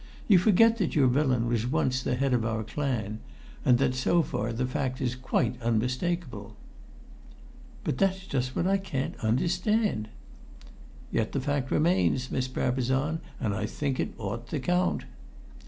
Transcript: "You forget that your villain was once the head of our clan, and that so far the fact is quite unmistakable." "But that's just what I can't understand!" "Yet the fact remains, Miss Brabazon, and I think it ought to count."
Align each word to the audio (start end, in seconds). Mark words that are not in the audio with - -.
"You 0.27 0.39
forget 0.39 0.77
that 0.79 0.95
your 0.95 1.05
villain 1.05 1.45
was 1.47 1.67
once 1.67 2.01
the 2.01 2.15
head 2.15 2.33
of 2.33 2.43
our 2.43 2.63
clan, 2.63 3.19
and 3.63 3.77
that 3.77 3.93
so 3.93 4.23
far 4.23 4.51
the 4.51 4.65
fact 4.65 4.99
is 4.99 5.13
quite 5.13 5.61
unmistakable." 5.61 6.55
"But 7.83 7.99
that's 7.99 8.25
just 8.25 8.55
what 8.55 8.65
I 8.65 8.77
can't 8.79 9.15
understand!" 9.19 10.09
"Yet 11.11 11.33
the 11.33 11.39
fact 11.39 11.69
remains, 11.69 12.31
Miss 12.31 12.47
Brabazon, 12.47 13.19
and 13.39 13.53
I 13.53 13.67
think 13.67 13.99
it 13.99 14.15
ought 14.17 14.47
to 14.47 14.59
count." 14.59 15.03